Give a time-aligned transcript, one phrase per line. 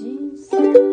[0.00, 0.87] 人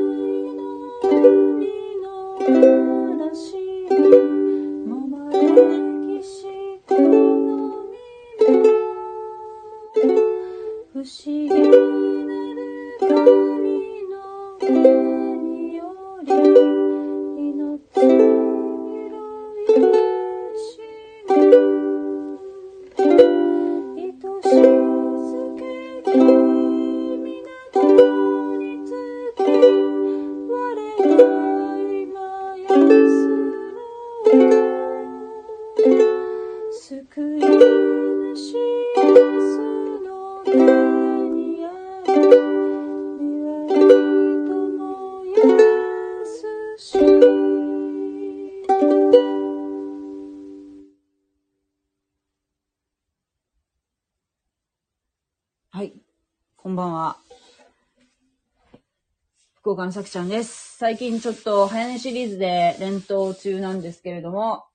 [59.86, 60.78] 福岡のさきちゃんです。
[60.78, 64.66] 最近ちょっと早寝シリーズで連投中なんですけれども、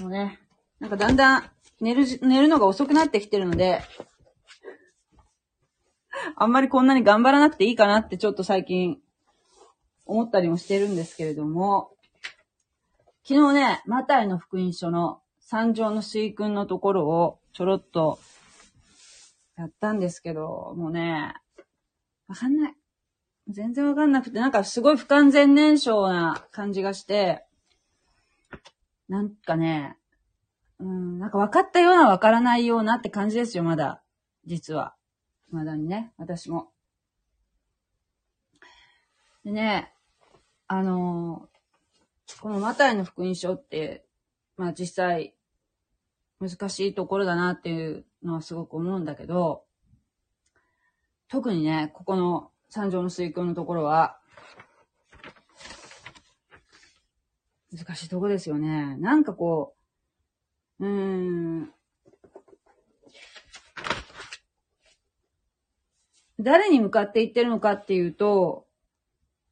[0.00, 0.38] もうね、
[0.80, 3.80] なんかだんだん寝る、寝るのが遅くなってきてるので、
[6.36, 8.98] あんまりこんなに頑張らなくていいかなってちょっと最近
[10.04, 11.92] 思ったりもしてるんですけれども、
[13.26, 18.18] 昨日ね、マタイの福音書の三条の水君のところをちょろっと
[19.56, 21.34] やったんですけど、もうね、
[22.28, 22.79] わかんない。
[23.48, 27.44] 全然わかんなくて、なんかすごい不完全燃焼な感じがして、
[29.08, 29.96] なんかね、
[30.78, 34.02] うん、なんか分かったような分からないようなって感じですよ、まだ。
[34.46, 34.94] 実は。
[35.50, 36.70] まだにね、私も。
[39.44, 39.92] でね、
[40.68, 41.50] あのー
[42.38, 44.04] このマタイの福音書って、
[44.56, 45.34] まあ実際、
[46.40, 49.64] 難しいところだなっていうのはすごく思うんだけど、
[51.28, 54.18] 特にね、ここの三条の水訓のところは、
[57.72, 58.96] 難しいとこですよね。
[58.98, 59.74] なんかこ
[60.78, 60.90] う、うー
[61.62, 61.72] ん、
[66.38, 68.66] 誰に向かって言ってるのかっていうと、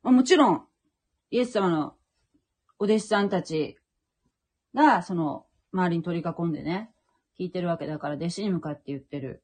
[0.03, 0.65] もちろん、
[1.31, 1.95] イエス様の
[2.79, 3.77] お弟子さんたち
[4.75, 6.91] が、その、周りに取り囲んでね、
[7.39, 9.43] 聞いてるわけだから、弟子に向かって言ってる。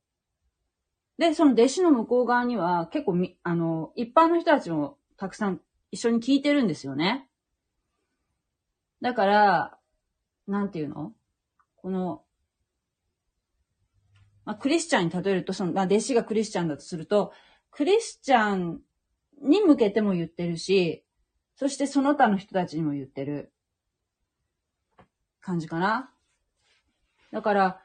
[1.18, 5.60] で、その弟子の向こう側には、結構み、あの、一般の人たちもたくさん
[5.90, 7.28] 一緒に聞いてるんですよね。
[9.00, 9.78] だから、
[10.46, 11.12] なんていうの？
[11.76, 12.24] この、
[14.44, 17.32] まあ、クリスチャンに例えると、その、まあ、弟子がクリスチャンだとすると、
[17.70, 18.80] クリスチャン
[19.42, 21.04] に向けても言ってるし、
[21.56, 23.52] そしてその他の人たちにも言ってる
[25.40, 26.10] 感じかな。
[27.30, 27.80] だから、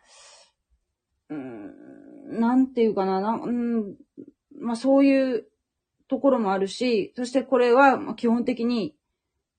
[1.29, 1.73] うん、
[2.29, 3.95] なんていうかな、なうん、
[4.59, 5.45] まあそういう
[6.07, 8.95] ところもあるし、そしてこれは基本的に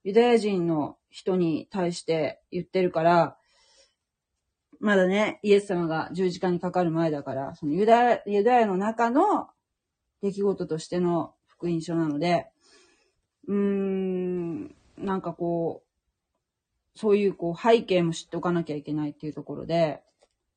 [0.05, 3.37] ユダヤ人の人に対して言ってるから、
[4.79, 9.49] まだね、イエス様が十字架にかかる前だから、そのユダヤ、ユダヤの中の
[10.23, 12.47] 出来事としての福音書なので、
[13.47, 20.03] うーん、なんかこう、そういうこう背景も知っておかなきゃいけないっていうところで、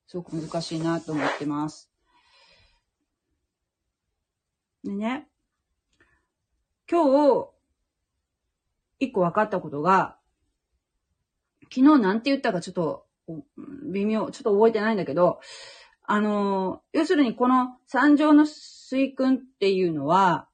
[0.07, 1.92] すごく難しいなと思ってます。
[4.83, 5.27] でね、
[6.89, 7.49] 今日、
[8.99, 10.17] 一個分かったことが、
[11.63, 13.05] 昨日なんて言ったかちょっと、
[13.91, 15.39] 微妙、ちょっと覚えてないんだけど、
[16.03, 20.49] あの、要するにこの三条の水訓っていうのは、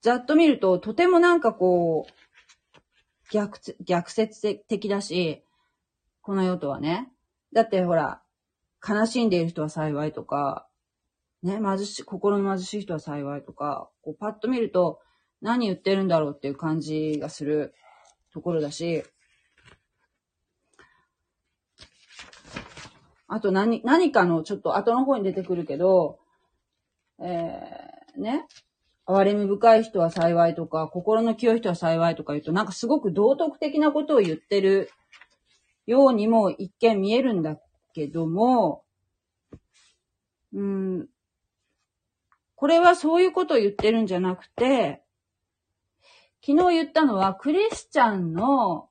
[0.00, 2.12] ざっと見ると、とてもなんかこう、
[3.30, 5.44] 逆、逆説的だし、
[6.22, 7.12] この世とはね。
[7.52, 8.23] だってほら、
[8.86, 10.66] 悲しんでいる人は幸いとか、
[11.42, 15.00] ね、貧しい、心の貧しい人は幸いとか、こうパッと見ると、
[15.40, 17.74] 何言ってるんだろうっていう感じがする
[18.32, 19.04] ところだし、
[23.26, 26.18] あと何、何かのちょっと後の方に出てくるけど、
[27.20, 28.46] えー、ね、
[29.06, 34.90] 哀れみ深い人は幸いとか、心の清い人は幸いとか言うと、なんかすごく道徳的なことを言ってる
[35.86, 37.58] ようにも一見見えるんだ
[37.94, 38.84] けども、
[40.52, 41.08] うん、
[42.56, 45.02] これはそういうことを言ってるんじゃなくて、
[46.44, 48.88] 昨日言ったのはクリスチャンの、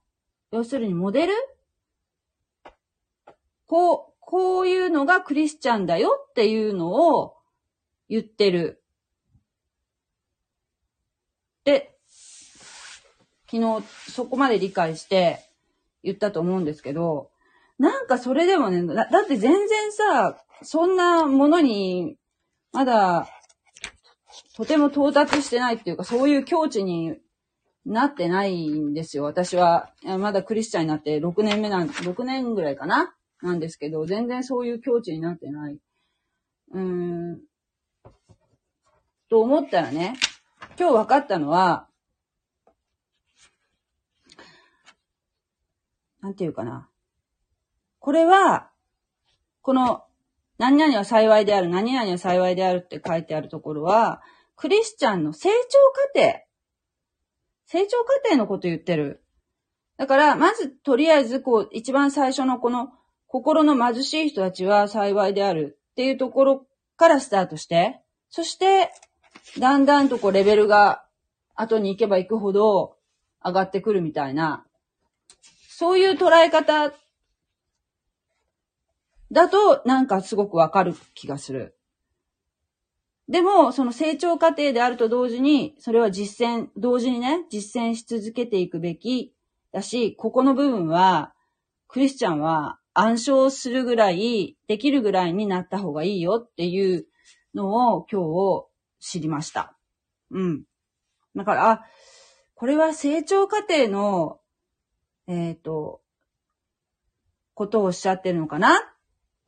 [0.52, 1.34] 要するにモデル？
[3.68, 7.36] こう、こういうのがクリスチャンだよっていうのを
[8.10, 8.84] 言ってる。
[11.64, 11.96] で、
[13.50, 15.48] 昨日そこまで理解して
[16.04, 17.30] 言ったと思うんですけど、
[17.80, 22.18] なんかそれでもね、だだって全然さ、そんなものに、
[22.72, 23.28] まだ、
[24.56, 27.18] とても到達してないっていうか、そういう境地に
[27.86, 29.24] なってないんですよ。
[29.24, 33.14] 私は、まだクリスチャンになって6年目なん、6年ぐらいかな？
[33.42, 35.78] なんですけど、全然そういう境地になってない。
[36.72, 36.82] うー
[37.34, 37.42] ん。
[39.30, 40.14] と思ったらね、
[40.80, 41.88] 今日分かったのは、
[46.22, 46.88] なんていうかな。
[48.04, 48.70] これは、
[49.62, 50.04] この、
[50.58, 54.22] 何々は幸いである、何々は幸いであるって書いてあるところは、
[54.58, 55.80] クリスチャンの成長
[56.20, 56.44] 過程、
[57.66, 59.24] 成長過程のこと言ってる。
[59.96, 62.90] だから、まず、とりあえず、こう、一番最初のこの、
[63.28, 66.68] 心の貧しい人たちは幸いであるっていうところ
[66.98, 68.92] からスタートして、そして、
[69.60, 71.06] だんだんとこう、レベルが
[71.56, 72.98] 後に行けば行くほど
[73.46, 74.66] 上がってくるみたいな、
[75.70, 76.92] そういう捉え方
[79.34, 81.76] だと、なんかすごくわかる気がする。
[83.28, 89.34] でも、その成長過程であると同時に、それは実践、同時にね、実践し続けていくべき
[89.72, 91.34] だし、ここの部分は、
[91.88, 97.08] クリスチャンは暗唱するぐらい、できるぐらいになった方がいいよっていう
[97.56, 98.68] のを今日
[99.00, 99.76] 知りました。
[100.30, 100.64] うん。
[101.36, 101.86] だから、あ、
[102.54, 104.40] これは成長過程の、
[105.26, 106.02] えっ、と、
[107.56, 108.93] ことをおっしゃってるのかな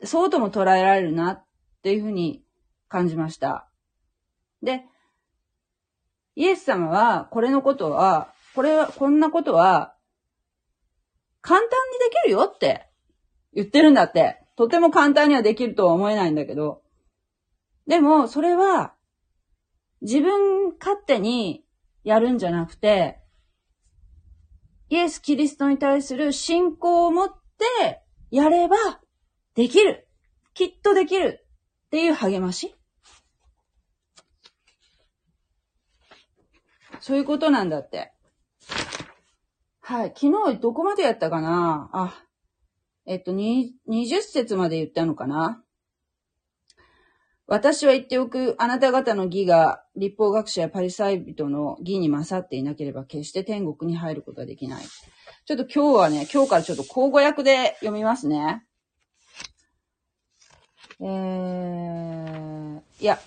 [0.04, 1.46] そうとも捉えられるなっ
[1.82, 2.44] ていうふうに
[2.88, 3.70] 感じました。
[4.62, 4.84] で、
[6.36, 9.96] イエス様は、これのことは、これは、こんなことは、
[11.42, 12.90] 簡単にできるよって
[13.54, 14.42] 言ってるんだって。
[14.56, 16.82] とても簡単にはできるとは思えないんだけど。
[17.88, 18.94] でも、それは、
[20.02, 21.66] 自分勝手に
[22.04, 23.20] やるんじゃなくて、
[24.90, 28.78] イエス・キリストに対する信仰を持ってやれば
[29.56, 30.07] できる。
[30.54, 31.46] きっとできる。
[31.88, 32.75] っていう励まし
[37.00, 38.12] そういうことなんだって。
[39.81, 40.13] はい。
[40.16, 41.90] 昨日どこまでやったかな？
[41.94, 42.24] あ、
[43.06, 45.62] えっと、に20節まで言ったのかな？
[47.48, 54.84] 私は言っておく、あなた方の義が立法学者やパリサイ人の義に勝っていなければ決して天国に入ることはできない。
[55.46, 58.66] ちょっと今日はね、今日からちょっと口語訳で読みますね。
[61.00, 63.20] えー、いや、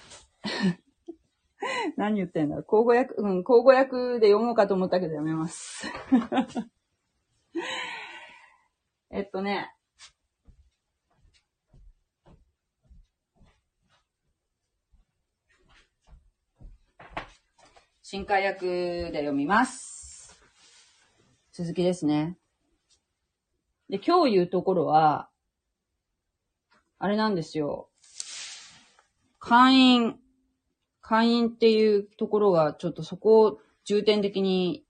[1.97, 2.65] 何言ってんだろう。
[2.65, 5.87] 口語訳、うん、口語訳で読もうかと思ったけどやめます。
[9.11, 9.75] えっとね、
[18.03, 20.41] 新海訳で読みます。
[21.53, 22.39] 続きですね。
[23.91, 25.29] で、今日言うところは、
[26.99, 27.89] あれなんですよ。
[29.39, 30.19] 会員、
[31.01, 34.85] 会員っていうところがちょっとそこを重点的に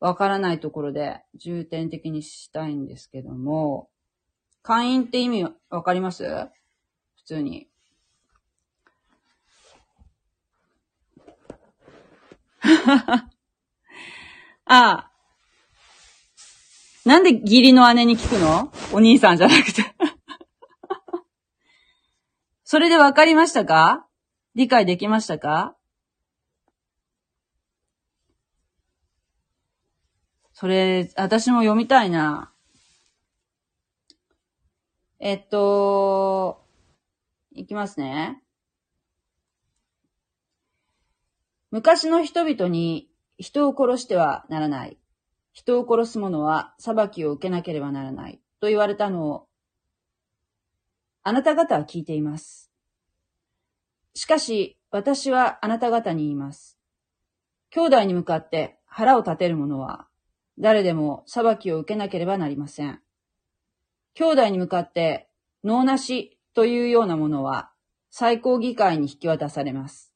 [0.00, 3.88] わからないところで重点的にしたいんですけども、
[4.62, 6.24] 会員って意味わかります？
[7.16, 7.68] 普通に。
[12.62, 13.28] あ
[14.66, 15.10] あ。
[17.04, 18.72] なんで義理の姉に聞くの？
[18.92, 19.82] お兄さんじゃなくて。
[22.64, 24.06] それでわかりましたか？
[24.54, 25.76] 理解できましたか？
[30.54, 32.52] それ、私も読みたいな。
[35.18, 36.64] えっと、
[37.52, 38.40] いきますね。
[41.70, 44.96] 昔の人々に人を殺してはならない。
[45.52, 48.40] 人を殺す者は裁きを受けなければならない。
[48.60, 49.48] と言われたのを、
[51.26, 52.70] あなた方は聞いています。
[54.12, 56.78] しかし、私はあなた方に言います。
[57.70, 60.06] 兄弟に向かって腹を立てる者は、
[60.58, 63.00] 誰でも裁きを受けなければなりません。
[64.12, 65.30] 兄弟に向かって、
[65.64, 67.72] 脳なしというようなものは、
[68.10, 70.12] 最高議会に引き渡されます。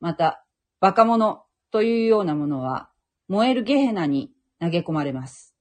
[0.00, 0.44] また、
[0.80, 2.90] バカ者というようなものは、
[3.28, 5.54] 燃えるゲヘナに投げ込まれます。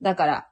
[0.00, 0.48] だから、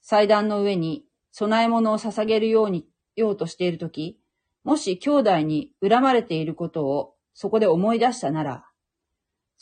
[0.00, 4.20] 祭壇の上に供え物を捧げるように、ようとしているとき、
[4.64, 8.64] もし兄弟に恨まれていることをそこで思い出したなら、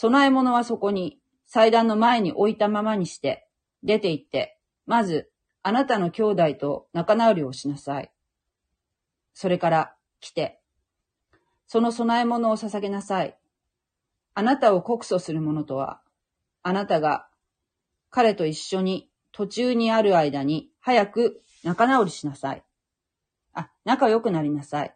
[0.01, 3.49] 供え物はそこに祭壇の前に置いたままにして、
[3.83, 5.31] 出て行って、まず、
[5.63, 8.13] あなたの兄弟と仲直りをしなさい。
[9.33, 10.61] それから、来て、
[11.67, 13.37] その供え物を捧げなさい。
[14.35, 16.01] あなたを告訴する者とは、
[16.63, 17.29] あなたが
[18.11, 22.63] 彼と一緒に途中にある間に早く仲直りしなさい。
[23.53, 24.95] あ、仲良くなりなさい。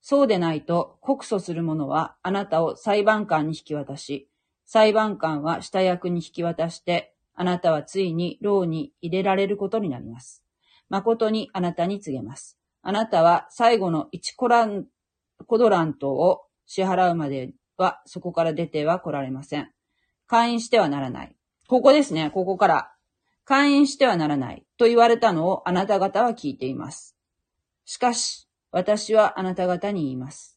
[0.00, 4.28] そうでないと告訴する者はあなたを裁判官に引き渡し、
[4.64, 10.42] 裁判官は下役に引き渡して、あなたはついに牢に入れられることになります。
[10.88, 12.58] 誠にあなたに告げます。
[12.82, 14.86] あなたは最後の1コラン、
[15.46, 19.70] コドラントを支払うまではそこから出ては来られません。
[20.26, 21.36] 会員してはならない。
[21.68, 22.92] ここですね、ここから。
[23.50, 27.16] 会員してはならないと言われたのをあなた方は聞いています。
[27.84, 30.56] しかし、私はあなた方に言います。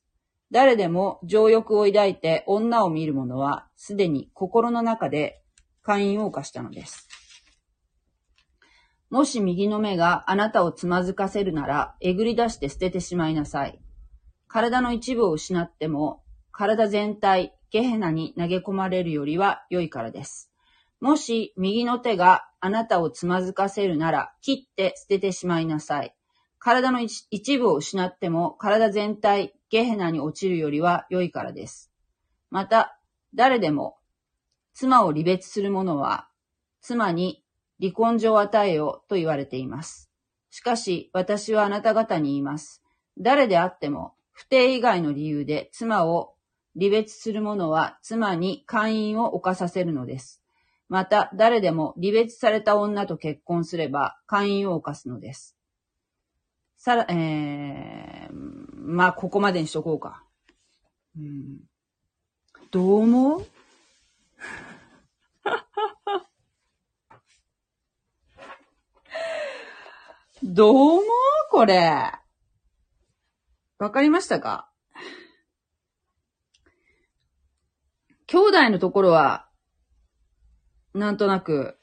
[0.51, 5.41] 誰でも情欲を抱いて女を見る者は、すでに心の中で
[5.81, 7.07] 会員を犯したのです。
[9.09, 13.79] もし右の目があなたをつまずかせるなら、えぐり出して捨ててしまいなさい。
[14.47, 16.21] 体の一部を失っても、
[16.51, 20.51] 体全体、ゲヘナに投げ込まれるよりは良いからです。
[21.03, 26.15] もし右の手があなたをつまずかせるなら、切って捨ててしまいなさい。
[26.59, 31.91] 体の一部を失っても、体全体、ゲヘナに落ちるよりは良いからです。
[32.49, 32.97] また、
[33.35, 33.97] 誰でも、
[34.73, 36.29] 妻を離別する者は、
[36.79, 37.43] 妻に
[37.81, 40.09] 離婚状を与えよと言われています。
[40.49, 42.81] しかし、私はあなた方に言います。
[43.17, 46.35] 誰であっても、不定以外の理由で妻を
[46.79, 50.42] 離別する者は妻に会員を犯させるのです。
[50.89, 55.57] また、誰でも離別された女と結婚すれば会員を犯すのです。
[56.77, 60.23] さら、えー、まあ、ここまでにしとこうか。
[61.17, 61.59] うん、
[62.71, 63.45] どう思う？
[70.43, 71.03] どう思う？
[71.51, 72.11] これ。
[73.79, 74.69] わかりましたか？
[78.27, 79.47] 兄弟のところは、
[80.93, 81.77] なんとなく、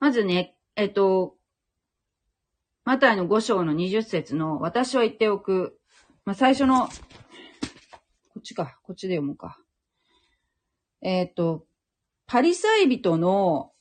[0.00, 1.36] まずね、えっと、
[2.84, 5.78] マタイの5章の20節の私は言っておく。
[6.24, 6.92] まあ、最初の、こ
[8.40, 9.58] っちか、こっちで読もうか。
[11.02, 11.66] えっと、
[12.26, 13.72] パリサイ人の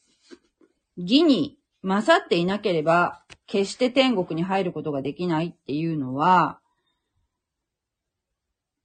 [0.98, 6.60] 義に勝っていなければ、決して天国に入ることができないっていうのは、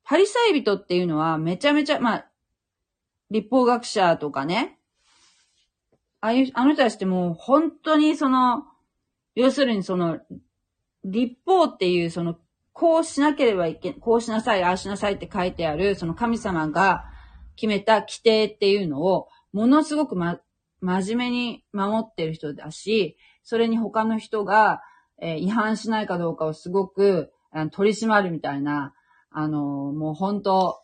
[0.04, 2.30] パリサイ人っていうのはめちゃめちゃ、まあ、
[3.30, 4.78] 立法学者とかね、
[6.20, 8.64] ああいう、あの人たちってもう本当にその、
[9.34, 10.18] 要するにその、
[11.04, 12.36] 立法っていうその、
[12.72, 17.04] こうしなければいけ、こうしなさい、ああしなさいって書いてある、その神様が
[17.56, 20.40] 決めた規定っていうのを、ものすごくま、
[20.80, 24.82] 真面目に守ってる人だし、それに他の人が、
[25.20, 27.32] えー、違反しないかどうかをすごく、
[27.72, 28.94] 取り締まるみたいな、
[29.30, 30.82] あのー、もう本当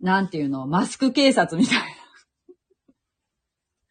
[0.00, 1.84] なんていうの、マスク警察みたいな。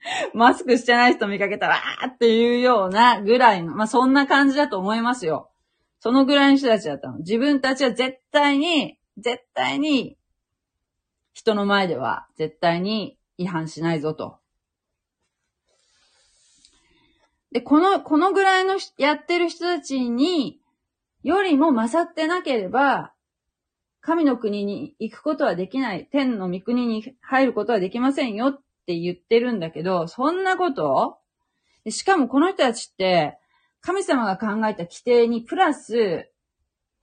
[0.34, 5.52] マスクしてない人見かけたら、あーっていうようなぐらいの、まあ、そんな感じだと思いますよ。
[6.00, 7.20] そのぐらいの人たちだったの。
[7.20, 10.18] 自分たちは絶対に、絶対に、
[11.34, 14.40] 人の前では絶対に違反しないぞと。
[17.52, 20.60] で、この、このぐらいのやってる人たちに、
[21.24, 23.14] よりも勝ってなければ、
[24.10, 26.08] 神の国に行くことはできない。
[26.12, 31.20] 天の御国に入ることはできませんよって言ってるんだけど、そんなこと？
[31.92, 33.38] しかもこの人たちって、
[33.82, 36.28] 神様が考えた規定にプラス、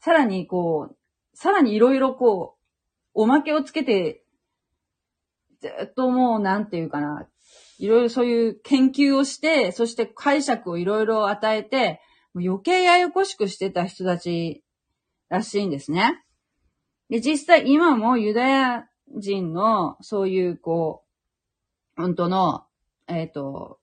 [0.00, 0.96] さらにこう、
[1.32, 4.24] さらにいろいろこう、おまけをつけて、
[5.60, 7.28] ずっともう、なんていうかな、
[7.78, 12.00] いろいろそういう研究をして、そして解釈をいろいろ与えて、
[12.34, 14.64] 余計ややこしくしてた人たち
[15.28, 16.24] らしいんですね。
[17.10, 21.04] で、実際今もユダヤ人のそういうこ
[21.96, 22.64] う、本当の、
[23.08, 23.78] えっ、ー、と、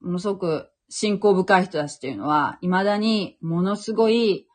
[0.00, 4.48] ものすごく信仰深い人たちっていうのは、未だにものすごい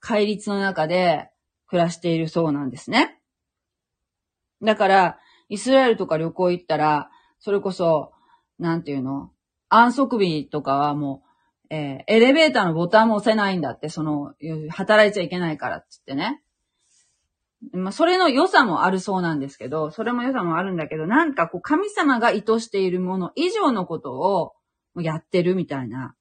[0.00, 1.30] 戒律の中で
[1.66, 3.20] 暮らしているそうなんですね。
[4.62, 8.12] だから、イスラエルとか旅行行ったら、それこそ、
[8.58, 9.30] なんていうの
[9.68, 11.22] 安息日とかはも
[11.70, 14.34] う、えー、エレベーターのボタンも押せないんだって、その、
[14.70, 16.42] 働いちゃいけないからって言ってね。
[17.72, 24.54] まあ、それの良さもあるそうなんですけど、それも良さもあるんだけど、なんかこう、神様が意図しているもの以上のことを
[25.00, 26.14] やってるみたいな。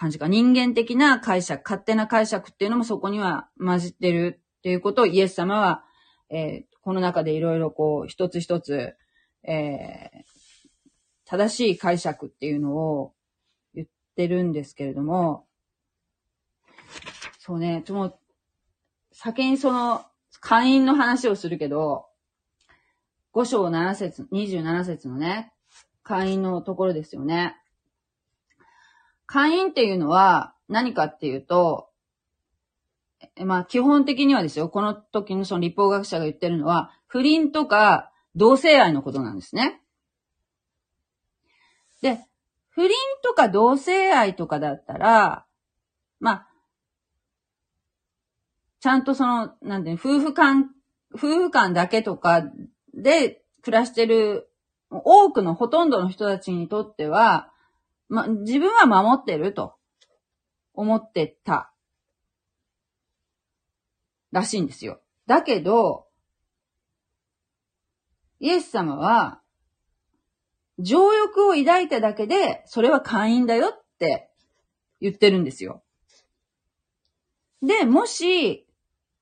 [0.00, 0.28] 感じか。
[0.28, 5.84] 人間的な解釈、勝手な解釈っていうのもそこには混じってるっていうことをイエス様は、
[6.30, 8.94] えー、この中でいろいろこう、一つ一つ、
[9.46, 10.88] えー、
[11.26, 13.12] 正しい解釈っていうのを
[13.74, 15.46] 言ってるんですけれども、
[17.38, 18.19] そうね、もう、
[19.12, 20.04] 先にその、
[20.40, 22.06] 会員の話をするけど、
[23.34, 25.52] 5章7節、27節のね、
[26.02, 27.56] 会員のところですよね。
[29.26, 31.90] 会員っていうのは何かっていうと、
[33.44, 39.80] まあ基本的にはですよ、この時のその立法学者が言ってるのは、不倫とか同性愛のことなんですね。
[42.02, 42.18] で、
[42.70, 42.90] 不倫
[43.22, 45.44] とか同性愛とかだったら、
[46.18, 46.49] まあ、
[48.80, 50.70] ちゃんとその、なんていう夫婦間、
[51.14, 52.44] 夫婦間だけとか
[52.94, 54.50] で暮らしてる
[54.90, 57.50] 多くのほとんどの人たちにとっては、
[58.08, 59.74] ま、自分は守ってると
[60.74, 61.72] 思ってた
[64.32, 65.00] らしいんですよ。
[65.26, 66.06] だけど、
[68.40, 69.40] イエス様は、
[70.78, 74.30] 情欲を抱いただけで、それは会員だよって
[75.00, 75.82] 言ってるんですよ。
[77.62, 78.66] で、もし、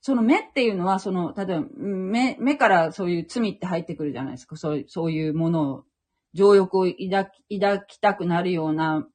[0.01, 4.57] その目っていうのは、その、例えば、目、目からそういう罪って入ってくるじゃないですか。
[4.57, 5.85] そういう、そういうものを、
[6.35, 9.07] 情欲を抱き、抱きたくなるような、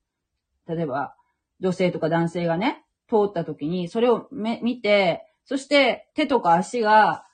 [0.67, 1.15] 例えば、
[1.59, 7.25] 女性とか男性がね、通った時に、それを目、見て、そして手とか足が、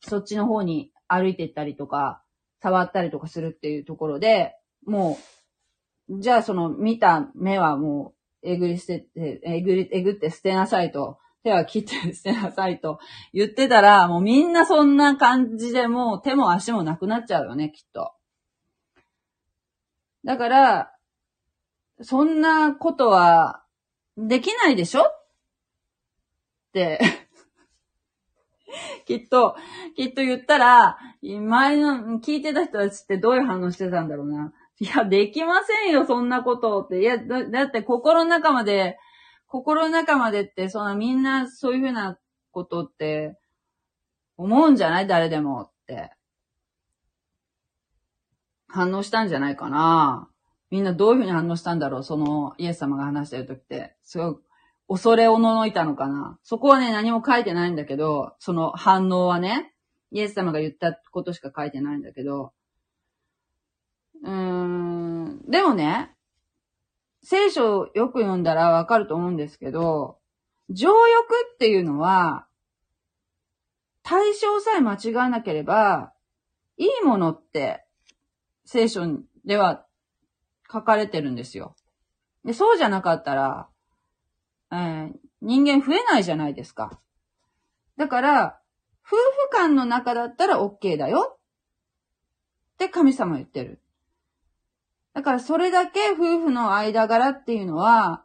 [0.00, 2.22] そっちの方に歩いていったりとか、
[2.62, 5.18] 触ったりとかするっていうところで、も
[6.08, 9.06] う、じゃあその見た目はもう、えぐり捨て、
[9.44, 11.18] えぐり、えぐって捨てなさいと。
[11.42, 12.98] 手は切って捨てなさいと
[13.32, 18.12] 言ってたら、もうみんなそんな感じでもう手も足もなくなっちゃうよね、きっと。
[20.24, 20.92] だから、
[22.02, 23.62] そんなことは
[24.16, 25.02] できないでしょ？
[25.02, 25.26] っ
[26.72, 27.00] て
[29.06, 29.56] きっと、
[29.96, 34.52] きっと言ったら、前の聞いてた人たちってどういう反応してたんだろうな。
[34.78, 37.00] いや、できませんよ、そんなことって。
[37.00, 38.98] いや、だだって心の中まで
[39.50, 42.16] 心の中までって、そんなみんなそういうふうな
[42.52, 43.36] ことって
[44.36, 45.08] 思うんじゃない？
[45.08, 46.12] 誰でもって。
[48.68, 50.28] 反応したんじゃないかな。
[50.70, 52.04] みんなどういうふうに反応したんだろう？
[52.04, 53.96] そのイエス様が話してるときって。
[54.04, 54.36] すごい、
[54.88, 56.38] 恐れおののいたのかな？
[56.44, 59.74] そこはね、何も書いてないんだけど、その反応はね、
[60.12, 62.52] イエス様が言ったことしか書いてないんだけど、
[64.22, 66.14] うーん、でもね、
[67.22, 70.18] 聖書をよく読んだらわかると思うんですけど、
[70.70, 70.94] 情欲
[71.54, 72.46] っていうのは、
[74.02, 76.12] 対象さえ間違わなければ、
[76.76, 77.84] いいものって
[78.64, 79.02] 聖書
[79.44, 79.84] では
[80.72, 81.76] 書かれてるんですよ。
[82.44, 83.68] でそうじゃなかったら、
[84.72, 87.00] えー、人間増えないじゃないですか。
[87.96, 88.60] だから、
[89.06, 93.82] 夫婦間の中だったら OK だよって神様言ってる。
[95.12, 98.24] だからそれだけ夫婦の間柄っていうのは、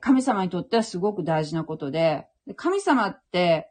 [0.00, 3.70] 神様にとってはすごく大事なことで、神様って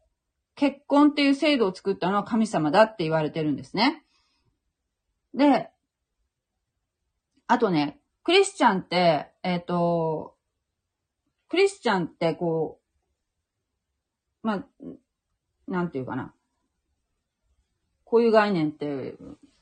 [0.55, 4.03] 結婚っていう制度を作ったのは神様だって言われてるんですね。
[5.33, 5.69] で、
[7.47, 10.35] あとね、クリスチャンって、えっ、ー、と、
[11.49, 12.79] クリスチャンってこ
[14.43, 14.65] う、まあ、
[15.67, 16.33] なんていうかな。
[18.05, 19.15] こういう概念って、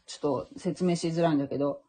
[0.06, 1.82] ちょっと説明しづらいんだけど、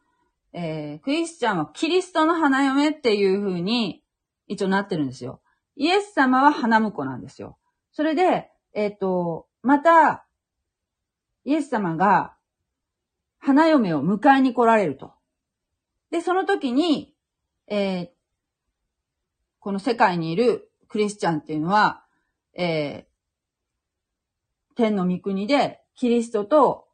[0.53, 4.03] えー、クリスチャンはキリストの花嫁っていう風に
[4.47, 5.41] 一応なってるんですよ。
[5.75, 7.57] イエス様は花婿なんですよ。
[7.91, 10.25] それで、えっ、ー、と、また、
[11.45, 12.35] イエス様が
[13.39, 15.13] 花嫁を迎えに来られると。
[16.11, 17.15] で、その時に、
[17.67, 18.09] えー、
[19.59, 22.03] この世界にいるクリスチャンっていうのは、
[22.53, 26.87] えー、天の御国でキリストと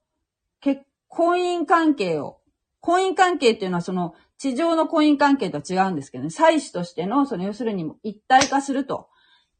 [0.61, 2.38] 結婚姻関係を
[2.81, 9.09] 婚姻関係っていうのはその地上の婚姻関係とは違うんですけどね、祭司としての、その要するに一体化すると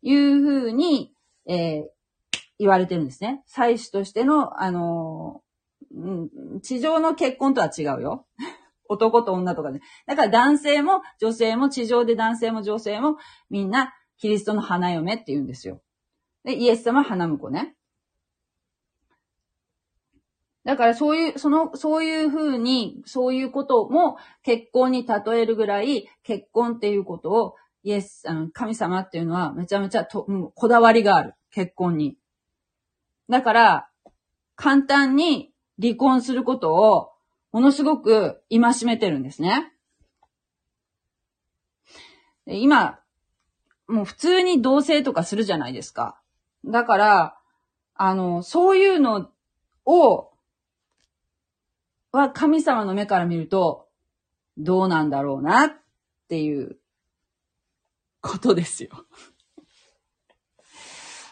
[0.02, 1.14] いうふうに、
[1.46, 1.84] えー、
[2.60, 3.44] 言われてるんですね。
[3.46, 8.26] 祭司としての、あのー、地上の結婚とは違うよ。
[8.88, 9.82] 男と女とかね。
[10.08, 13.18] だから男性も女性も地上で男性も女性も
[13.50, 15.82] みんなキリストの花嫁って言うんですよ。
[16.46, 17.76] で、イエス様花婿ね。
[20.70, 31.34] だからそういう、その、そういうふうに、そういうことも結婚に例えるぐらい、結婚っていうことを、イエス、あの、神様っていうのはめちゃめちゃと、こだわりがある。
[31.50, 32.18] 結婚に。
[33.30, 33.90] だから、
[34.56, 35.52] 簡単に
[35.82, 37.14] 離婚することを、
[37.52, 39.74] ものすごく戒めてるんですね。
[42.46, 43.00] 今、
[43.88, 46.22] もう普通に同棲とかするじゃないですか。
[46.64, 47.40] だから、
[47.96, 49.32] あの、そういうの
[49.88, 50.29] を
[52.12, 53.88] は神様の目から見ると、
[54.58, 55.72] どうなんだろうなっ
[56.28, 56.78] ていう
[58.22, 58.90] ことですよ。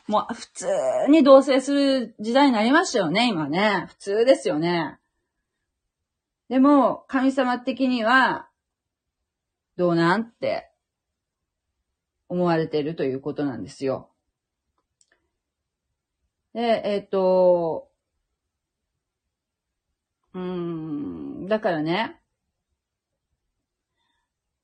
[0.07, 0.67] もう普通
[1.09, 3.85] に同棲する時代になりましたよね、今ね。
[3.89, 4.97] 普通ですよね。
[6.47, 8.47] でも、神様的には、
[9.75, 10.71] どうなんって
[12.29, 14.09] 思われてるということなんですよ。
[16.53, 17.86] で、えっ、と、
[20.33, 22.19] うん、だからね、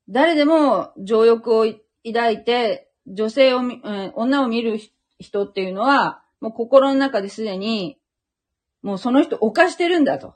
[0.08, 1.66] 誰でも情欲を
[2.04, 4.78] 抱いて、女性を、うん女を見る
[5.18, 7.98] 人っていうのは、もう心の中ですでに、
[8.82, 10.34] もうその人犯してるんだと。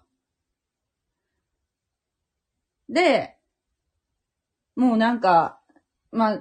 [2.88, 3.36] で、
[4.74, 5.60] もうなんか、
[6.10, 6.40] まあ、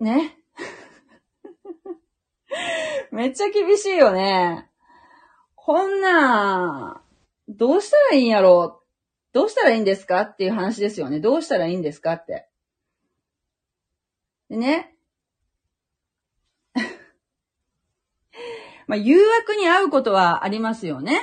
[0.00, 0.36] ね。
[3.10, 4.69] めっちゃ厳しいよね。
[5.62, 7.02] こんな、
[7.46, 8.82] どうしたらいいんやろ
[9.34, 11.20] どうしたらいいんですかっていう話ですよね。
[11.20, 12.48] どうしたらいいんですかって。
[14.48, 14.96] でね。
[18.88, 21.20] まあ、誘惑に合うことはありますよね。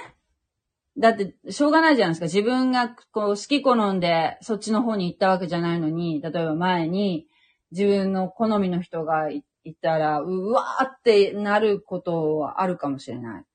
[0.99, 2.25] だって、しょうがないじゃないですか。
[2.25, 7.27] 自分が、こう、好き好んで、そっちの方に行ったわけじゃないのに、例えば前に、
[7.71, 13.45] 自分の好みの人がいいたら、うわーってなることはあるかもしれない。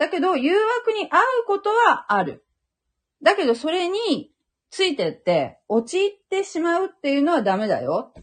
[0.00, 2.42] だけど、誘惑に合うことはある。
[3.22, 4.32] だけど、それに
[4.70, 8.14] ついてって、陥ってしまうっていうのはダメだよ。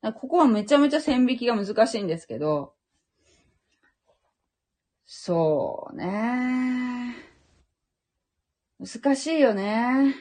[0.00, 2.72] ここはめちゃめちゃ線引きが難しいんですけど、
[5.04, 7.14] そうね。
[8.80, 10.14] 難しいよね。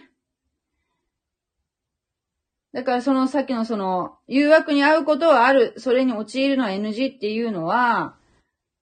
[2.73, 8.16] だからそのさっきのその、誘惑に合うことはある、それに陥るのは NG っていうのは、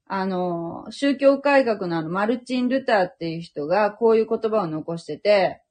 [0.08, 5.63] あの、宗教改革のあの、マルチン・ルターっていう人がこういう言葉を残してて、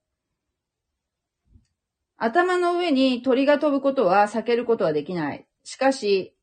[2.16, 5.46] 頭の上に鳥が飛ぶことは避けることはできない。
[5.62, 6.34] しかし、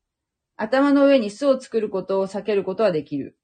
[0.56, 3.36] 頭の上に巣を作ることを避けることはできる。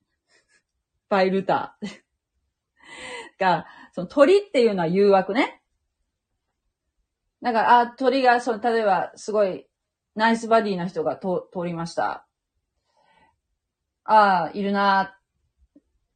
[1.08, 2.00] バイルター。
[3.40, 5.62] が、その鳥っていうのは誘惑ね。
[7.42, 9.66] だから、あ、鳥が、その、例えば、すごい、
[10.14, 12.27] ナイスバディな人がと通りました。
[14.10, 15.18] ああ、いるな。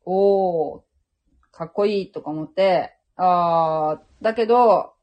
[0.06, 0.82] おー、
[1.50, 4.94] かっこいいとか思って、ああ、だけど、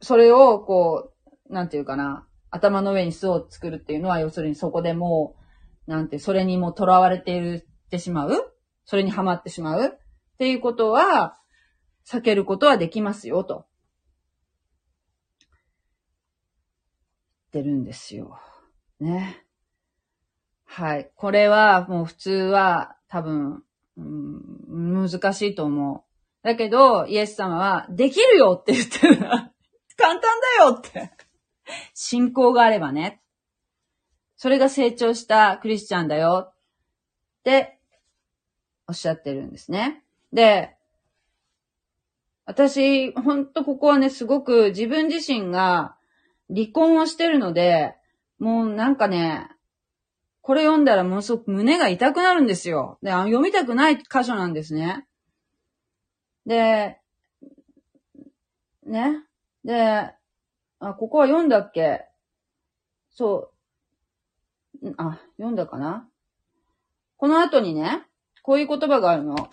[0.00, 1.12] それを、こ
[1.50, 5.34] う、なんていうかな、頭の上に巣を作るっていうのは、要するにそこでも
[5.88, 11.40] う、なんて、それにもう囚われているってしまうそれにはまってしまうっていうことは、
[12.06, 13.66] 避けることはできますよ、と。
[17.52, 18.38] 言ってるんですよ。
[19.00, 19.47] ね。
[20.70, 21.10] はい。
[21.16, 23.64] これはもう普通は多分、
[23.96, 26.46] うん、難しいと思う。
[26.46, 29.16] だけど、イエス様は、できるよって言ってる。
[29.96, 31.10] 簡単だよって。
[31.94, 33.20] 信仰があればね。
[34.36, 36.54] それが成長したクリスチャンだよっ
[37.42, 37.78] て
[38.86, 40.04] おっしゃってるんですね。
[40.32, 40.76] で、
[42.44, 45.96] 私、ほんとここはね、すごく自分自身が
[46.54, 47.96] 離婚をしてるので、
[48.38, 49.50] もうなんかね、
[50.48, 52.98] これ読んだらものすごく胸が痛くなるんですよ。
[53.02, 55.06] で、読みたくない箇所なんですね。
[56.46, 56.96] で、
[58.86, 59.26] ね。
[59.62, 60.10] で、
[60.80, 62.06] あ、ここは読んだっけ？
[63.10, 63.52] そ
[64.82, 64.94] う。
[64.96, 66.08] あ、読んだかな？
[67.18, 68.06] この後にね、
[68.42, 69.50] こういう言葉があるの。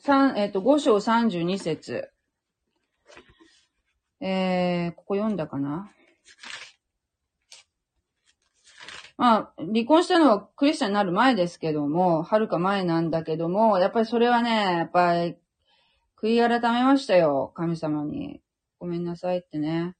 [0.00, 2.10] 三えっ、と、5章32節。
[4.18, 5.93] えー、ここ読んだかな？
[9.16, 15.36] まあ、離婚したのはクリスチャンになる前ですけども、はるか前なんだけども、やっぱりそれはね、やっぱり、
[16.20, 18.40] 悔い改めましたよ、神様に。
[18.78, 19.94] ごめんなさいってね。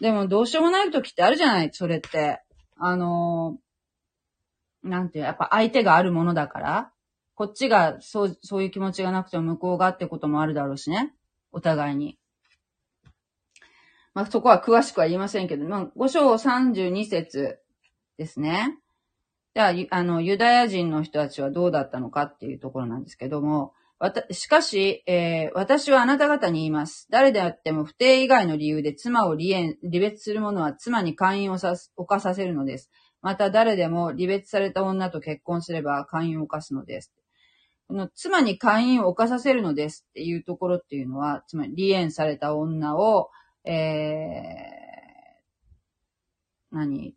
[0.00, 2.40] でも、どうしようもない時ってあるじゃない、それって。
[2.80, 3.58] あの
[4.84, 6.92] なんていう、やっぱ相手があるものだから、
[7.34, 11.12] こっちがそう、そういう気持ちがなくても向こうがってこともあるだろうしね。
[11.50, 12.18] お互いに。
[14.14, 17.60] まあ、そこは詳しくは言いませんけど、まあ、5章32節
[18.18, 18.76] ですね。
[19.54, 27.08] じゃあ、あの、ユダヤ人の人たちはどうだったのかっていうところなんですけども、わ、しかし、えー私はあなた方に言います。
[27.10, 32.90] 誰であっても不定以外の理由で妻を離縁、離別する者は妻に会員をさ犯させるのです。
[33.22, 37.12] また誰でも離別された女と結婚すれば会員を犯すのです。
[37.88, 43.30] この妻に会員を犯させるのですっていうところっていうのは、つまり離縁された女を、
[43.64, 47.16] えー、何？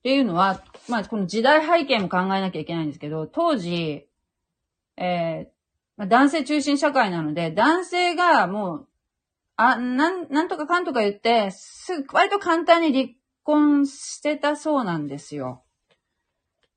[0.00, 4.06] っていうのは、まあ、この時代背景も考えなきゃいけないんですけど、当時、
[4.96, 5.60] えー
[5.96, 8.88] まあ男性中心社会なので、男性がもう
[9.62, 15.62] あ、なん、なんとかかんとか言って、すぐ、割と簡単に離婚してたそうなんですよ。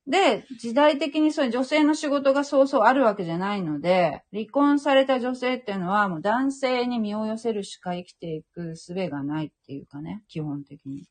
[0.06, 11.08] で、時代的にそういう女性の仕事がそうそうあるわけじゃないので、離婚された女性っていうのはもう男性に身を寄せるしか生きていく術がないっていうかね、基本的に。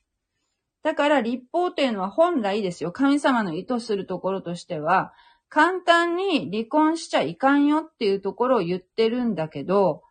[0.83, 5.13] だから立法っていうのは本来ですよ、神様の意図するところとしては、
[5.49, 10.03] 簡単に離婚しちゃいかんよっていうところを言ってるんだけど、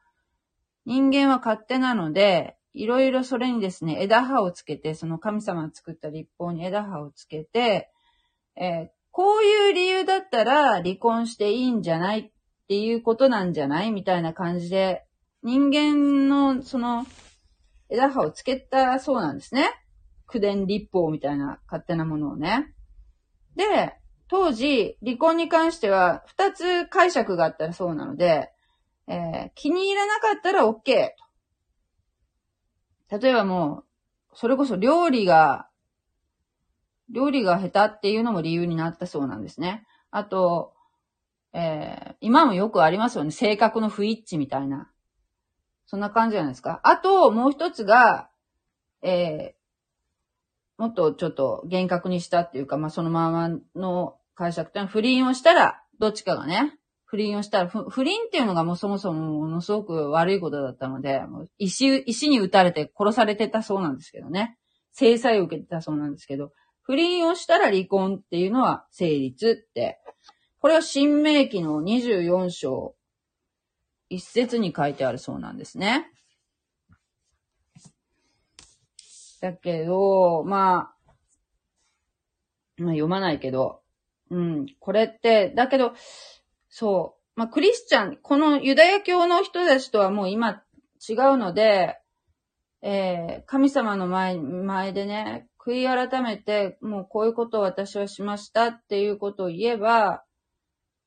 [0.85, 7.89] 人間は勝手なので、いろいろそれにですね、枝葉をつけて、その神様が作った立法に枝葉をつけて、
[8.55, 12.31] えーこういう理由だったら離婚していいんじゃないっ
[12.69, 13.91] ていうことなんじゃない？
[13.91, 15.03] みたいな感じで、
[15.43, 17.05] 人間のその
[17.89, 19.69] 枝葉をつけたそうなんですね。
[20.31, 22.73] 苦伝立法みたいな勝手なものをね。
[23.55, 23.95] で、
[24.27, 28.51] 当時、離婚に関しては二つ解釈があったらそうなので、
[29.07, 31.09] えー気に入らなかったら OK
[33.09, 33.19] と。
[33.19, 33.83] 例えばも
[34.31, 35.67] う、それこそ料理が
[37.09, 39.85] 料理が下手っていうのも理由になったそうなんですね。
[40.11, 40.73] あと、
[41.53, 43.31] えー今もよくありますよね。
[43.31, 44.91] 性格の不一致みたいな。
[45.87, 46.79] そんな感じじゃないですか。
[46.83, 48.29] あと、もう一つが、
[49.01, 49.60] えー
[50.81, 64.57] もっとちょっと厳格にしたっていうか、まあ、そのままの解釈ってのは、不倫をしたら、どっちかがね、不倫をしたら、不倫っていうのがもうそもそもものすごく悪いことだったので、もう石、石に撃たれて殺されてたそうなんですけどね。
[64.91, 69.99] 制裁を受けてたそうなんですけど、不倫をしたら離婚っていうのは成立って。
[70.61, 72.95] これは新明記の24章、
[74.09, 76.07] 一節に書いてあるそうなんですね。
[79.41, 81.11] だけど、まあ、
[82.77, 83.81] まあ読まないけど、
[84.29, 85.93] うん、これって、だけど、
[86.69, 90.63] そう、まあクリスチャン、このユダヤ教の人たちとはもう今
[91.07, 91.97] 違うので、
[92.83, 100.23] えー神様の前、前でね、悔い改めて、もうこういうことを私はしましたっていうことを言えば、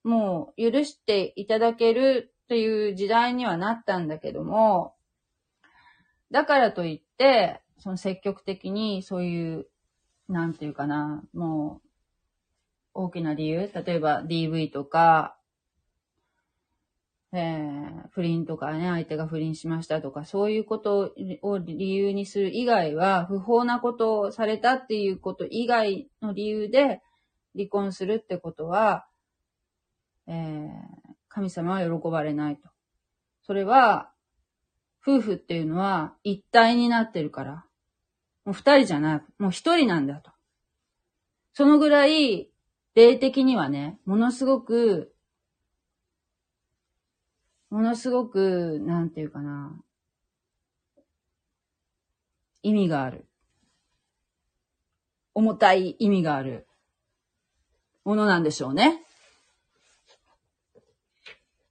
[0.03, 4.95] もう許していただけるっていう時代にはなったんだけども、
[6.31, 9.67] だからといって、その積極的にそういう、
[10.27, 11.89] なんていうかな、もう、
[12.95, 15.37] 大きな理由、例えば DV とか、
[17.35, 27.03] えー、不倫とかね、相手が不倫しましたとか、そういうことを理由にする以外は、不法なことをされたっていうこと以外の理由で
[27.55, 29.07] 離婚するってことは、
[30.27, 30.71] えー、
[31.29, 32.71] 神様は喜ばれないと。
[33.43, 34.11] それは、
[35.07, 37.67] 夫婦っていうのは一体になってるから。
[38.45, 39.23] もう二人じゃない。
[39.39, 40.31] もう一人なんだと。
[41.53, 42.51] そのぐらい、
[42.95, 45.15] 霊的にはね、ものすごく、
[47.71, 49.81] ものすごく、なんていうかな、
[52.63, 53.27] 意味がある。
[55.35, 56.67] 重たい意味がある
[58.05, 59.03] ものなんでしょうね。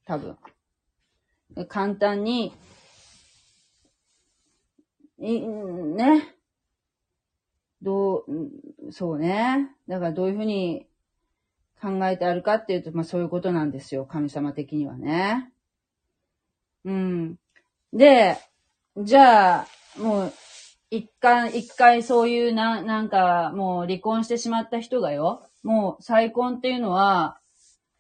[0.05, 0.38] 多分。
[1.67, 2.53] 簡単に、
[5.17, 6.33] ね。
[7.84, 9.69] どう、そうね。
[9.88, 10.88] だからどういうふうに
[11.82, 14.06] 考えてあるかっていうと、まあそういうことなんですよ。
[14.06, 15.52] 神様的にはね。
[16.86, 17.36] うん。
[17.91, 18.38] で、
[18.98, 19.67] じゃあ、
[19.98, 20.34] もう、
[20.89, 27.39] 一回、一回そういうな、なんか、もう離婚してしまった人がよ、もう再婚っていうのは、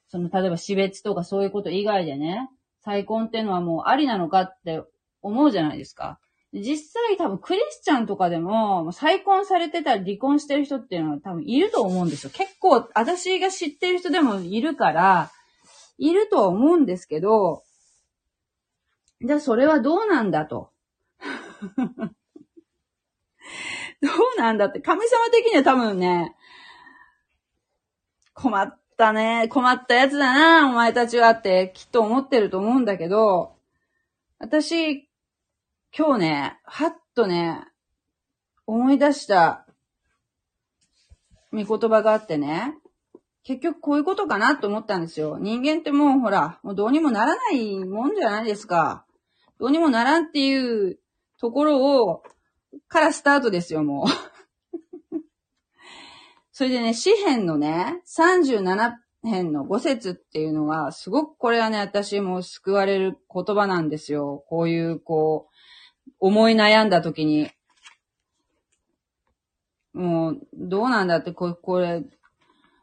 [0.07, 2.49] その、例えば死別とかそういうこと以外でね、
[2.85, 4.81] 再婚っていうのはもうありなのかって
[5.21, 6.19] 思うじゃないですか。
[6.53, 12.29] 実際多分クリスチャンとかでも、再婚されてたり離婚してる人っていうのは多分いると思うんですよ。
[12.31, 15.31] 結構、私が知ってる人でもいるから、
[15.97, 17.63] いるとは思うんですけど、
[19.25, 20.71] じゃあそれはどうなんだと。
[24.01, 26.35] どうなんだって、神様的には多分ね、
[28.35, 33.55] 困ったね、困ったやつだな、お前たちはってきっと思ってると思うんだけど、
[34.37, 35.09] 私、
[35.95, 37.61] 今日ね、はっとね、
[38.65, 39.67] 思い出した、
[41.51, 42.73] 見言葉があってね、
[43.43, 45.37] 結局こういうことかなと思ったんですよ。
[45.39, 49.05] 人間ってもうほら、もうどうにもならないもんじゃないですか。
[49.59, 50.97] どうにもならんっていう
[51.39, 52.23] ところを、
[52.87, 54.05] からスタートですよ、も
[55.13, 55.19] う。
[56.51, 64.43] それでね、詩編のね、37編の5節っていうのが、すごくこれはね、私も救われる言葉なんですよ。
[64.47, 65.52] こういう、こう、
[66.19, 67.51] 思い悩んだ時に。
[69.93, 72.03] もう、どうなんだって、これ、これ、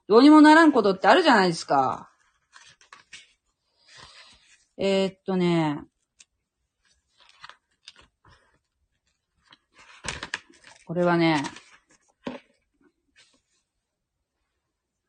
[0.08, 2.10] どうにもならんことってあるじゃないですか。
[4.76, 5.84] えーっとね、
[10.86, 11.42] これはね、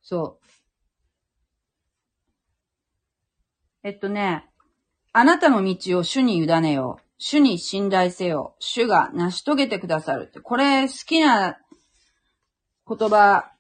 [0.02, 0.48] そう。
[3.84, 4.46] えっとね、
[5.14, 7.11] あなたの道を主に委ねよう。
[7.24, 8.56] 主に信頼せよ。
[8.58, 10.40] 主が成し遂げてくださるって。
[10.40, 11.60] これ好きな
[12.88, 13.52] 言葉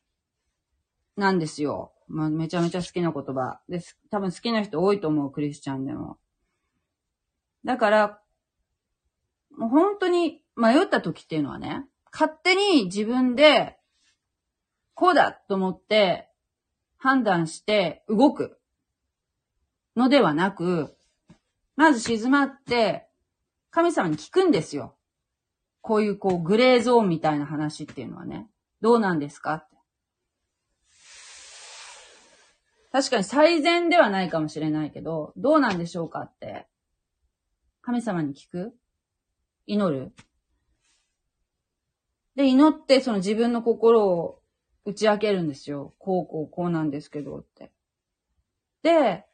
[1.15, 1.93] なんですよ。
[2.08, 4.00] まあ、めちゃめちゃ好きな言葉です。
[4.10, 6.17] 多分好きな人多いと思う、クリスチャンでも。
[7.63, 8.21] だから、
[9.56, 13.78] もう本当に迷った時っていうのはね、勝手に自分で、
[14.95, 16.32] こうだと思って、
[16.97, 18.58] 判断して動く
[19.95, 20.97] のではなく、
[21.76, 23.08] まず静まって、
[23.71, 24.95] 神様に聞くんですよ。
[25.81, 28.47] こういうこうグレーゾーンみたいな話っていうのはね。
[28.81, 29.77] どうなんですかって。
[32.91, 36.67] 確かに最善ではないかもしれないけど、どうなんでしょうかって。
[37.81, 38.73] 神様に聞く？
[39.65, 40.12] 祈る？
[42.36, 44.41] で、祈ってその自分の心を
[44.84, 45.93] 打ち明けるんですよ。
[45.97, 47.71] こうこうこうなんですけどって。
[48.84, 49.25] で、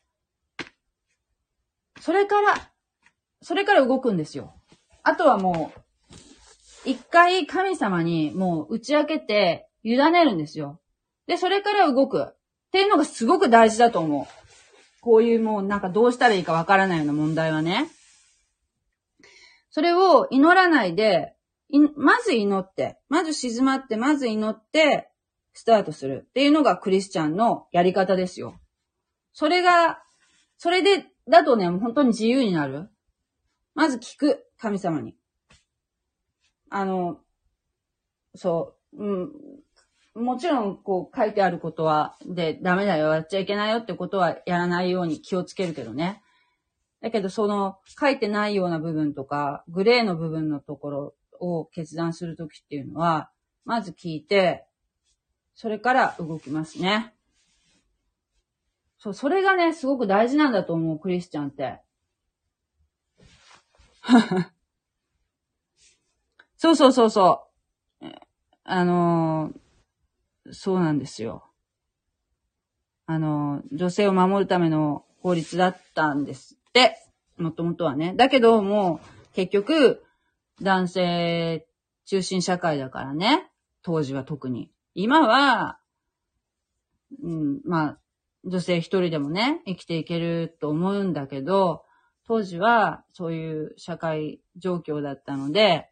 [1.99, 2.53] それから、
[3.47, 4.53] それから動くんですよ。
[5.03, 10.81] あとはもう、一回神様にもう打ち明けて委ねるんですよ。
[11.27, 12.25] で、それから動く。
[12.25, 12.35] っ
[12.73, 14.25] ていうのがすごく大事だと思う。
[14.99, 17.89] こういうもうなんかどうしたらいいかわからないような問題はね。
[19.69, 21.33] それを祈らないで、
[21.69, 25.09] いまず祈って、まず静まって、まず祈って、
[25.53, 28.59] スタートするっていうのがクリスチャンのやり方ですよ。
[29.31, 30.03] それが、
[30.57, 32.89] それで、だとね、本当に自由になる。
[33.77, 35.15] まず聞く、神様に。
[36.71, 37.19] あの、
[38.33, 39.05] そう、
[40.15, 46.23] うん、もちろん、こう、書いてあることは、で、ダメだよ、やっちゃいけないよってことはやらないように気をつけるけどね。
[47.01, 53.29] だけど、その、書いてないような部分とか、グレーの部分のところを決断するときっていうのは、
[53.63, 54.65] まず聞いて、
[55.53, 57.13] それから動きますね。
[58.97, 61.79] そう、それがね、すごく大事なんだと思う、クリスチャンって。
[66.57, 67.47] そうそうそうそ
[68.01, 68.05] う。
[68.63, 69.59] あのー
[70.49, 71.43] そうなんですよ。
[73.05, 76.97] あのー女性を守るための法律だったんですって。
[77.37, 78.13] もともとはね。
[78.15, 80.03] だけど、もう、結局、
[80.61, 81.67] 男性
[82.05, 83.51] 中心社会だからね。
[83.83, 84.71] 当時は特に。
[84.95, 85.79] 今は、
[87.21, 87.99] うん、まあ、
[88.43, 91.83] 女性一人でもね、生きていけると思うんだけど、
[92.27, 95.89] 当時はそういう社会状況だったので、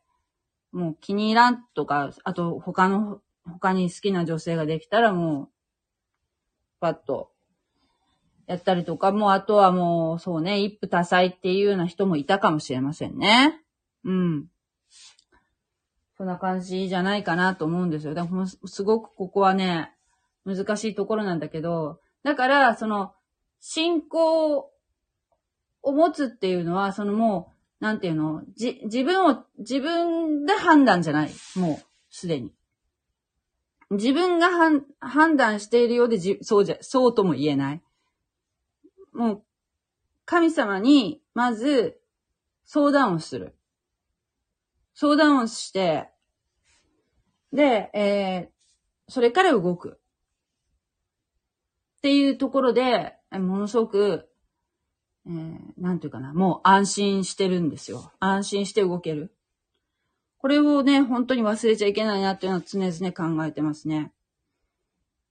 [0.72, 5.50] もう気に入らんとか、あと他の、他に好きな女性ができたらもう、
[6.82, 7.32] パッと、
[8.48, 13.62] やったりとか、もうあとはもう、そうね、一夫多妻っていうような人もいたかもしれませんね。
[14.04, 14.46] うん。
[16.18, 18.14] そんな感じじゃないかなと思うんですよ。
[18.14, 19.94] だからすごくここはね、
[20.46, 23.14] 難しいところなんだけど、だから、その、
[23.60, 24.70] 信仰
[25.86, 31.32] を持つっていうのは、そのもう、なんていうの、じ、自分を、自分で判断じゃない。
[31.56, 32.52] もう、すでに。
[33.92, 37.82] 自分がはん判断しているようでじ、そうじゃ、そうとも言えない。
[39.14, 39.44] もう、
[40.26, 42.02] 神様に、まず、
[42.66, 43.56] 相談をする。
[44.96, 46.10] 相談をして、
[47.54, 50.00] で、えー、それから動く。
[51.98, 54.28] っていうところで、ものすごく、
[55.28, 58.12] えー、なんていうかな、もう安心してるんですよ。
[58.20, 59.32] 安心して動ける。
[60.38, 64.12] これをね、本当に忘れちゃいけないなっていうのは常々考えてますね。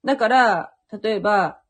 [0.04, 1.60] だから、例えば、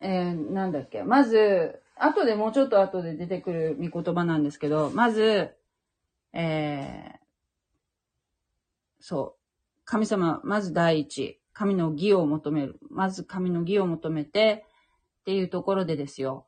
[0.00, 5.50] えー、なんだっけ、まず、後でもうちょっと後で出てくる見言葉なんですけど、まず、
[6.32, 7.18] えー、
[9.00, 9.40] そう、
[9.84, 12.78] 神様、まず第一、神の義を求める。
[12.88, 14.64] まず神の義を求めて、
[15.20, 16.46] っていうところでですよ。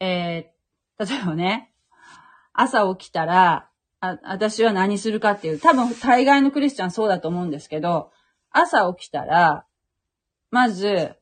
[0.00, 1.72] えー、例えばね、
[2.52, 3.68] 朝起きたら、
[4.00, 8.10] あ、私は何するかっていう、多分大概のクリスチャンそうだと思うんですけど、
[8.50, 9.66] 朝起きたら、
[10.50, 11.14] まず、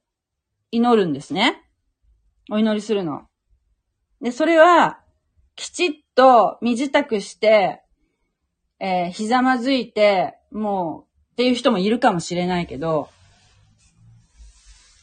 [0.70, 1.62] 祈るんですね。
[2.50, 3.26] お祈りするの。
[4.20, 5.00] で、それは、
[5.56, 7.82] きちっと身支度して、
[8.78, 13.08] えーひざまずいて、もう、っていう人もいるかもしれないけど、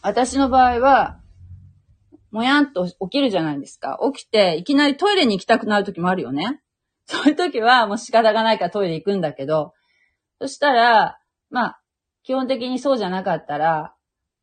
[0.01, 1.19] 私の場合は、
[2.37, 3.99] もやんと起きるじゃないですか。
[4.13, 6.61] 起きて、いきなりトイレに行きたくなる時もあるよね。
[7.05, 9.73] そういう時はもう仕方がないからトイレ行くんだけど、
[10.39, 11.19] そしたら、
[11.49, 11.81] まあ、
[12.23, 13.95] 基本的にそうじゃなかったら、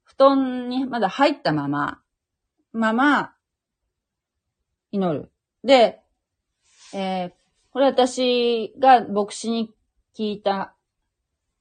[0.03, 2.01] 布団にまだ入ったまま、
[2.72, 3.34] まま、
[4.90, 5.30] 祈る。
[5.62, 6.03] で、
[6.92, 7.32] えー
[7.74, 9.74] これ私が牧師に
[10.16, 10.76] 聞いた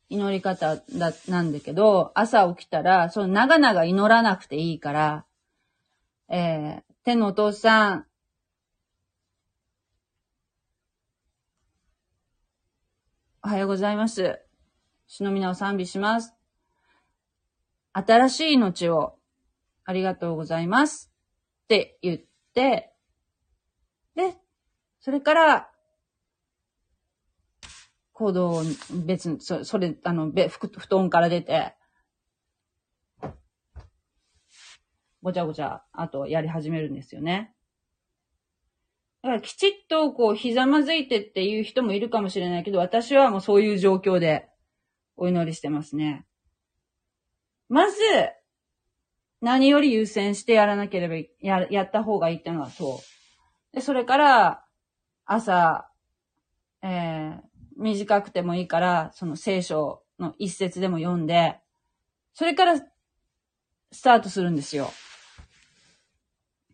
[0.10, 5.26] 祈り方だ、なんだけど、朝起きたら、その長々祈らなくていいから、
[6.30, 8.06] えー、天のお父さん、
[13.44, 14.40] おはようございます。
[15.06, 16.34] 主の皆を賛美します。
[17.92, 19.20] 新しい命を
[19.84, 21.12] ありがとうございます。
[21.66, 22.20] って言っ
[22.54, 22.94] て、
[24.16, 24.38] で、
[25.02, 25.70] それから、
[28.14, 28.64] 行動を
[29.06, 31.76] 別に、そそれ、あの、べ、布団から出て、
[35.24, 37.56] ごちゃごちゃ、あとやり始めるんですよね。
[39.24, 44.50] だからきちっとこう、ひざまずいてっていう人もいるかもしれないけど、私はもうそういう状況で
[45.16, 46.26] お祈りしてますね。
[47.70, 47.96] まず、
[49.40, 53.76] 何より優先してやらなければや、やった方がいいってのはそう。
[53.76, 54.66] で、それから、
[55.26, 55.90] 朝、
[56.82, 57.40] えー、
[57.78, 61.62] 短くてもいいから、その聖書の一節でも読んで、
[62.34, 64.92] それからスタートするんですよ。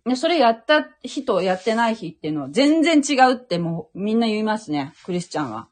[0.06, 5.68] で、それやった日とやってない日っていうのは全然違うってもうみんな言いますね、クリスチャンは。